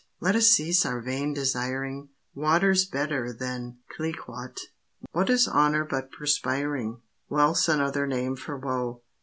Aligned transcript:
Let 0.19 0.35
us 0.35 0.47
cease 0.47 0.83
our 0.83 0.99
vain 0.99 1.31
desiring; 1.31 2.09
Water's 2.33 2.85
better 2.85 3.31
than 3.31 3.77
Cliquot; 3.95 4.59
What 5.11 5.29
is 5.29 5.47
honor 5.47 5.85
but 5.85 6.11
perspiring? 6.11 7.03
Wealth's 7.29 7.69
another 7.69 8.07
name 8.07 8.35
for 8.35 8.57
woe. 8.57 9.03